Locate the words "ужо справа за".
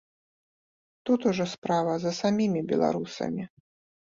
1.31-2.15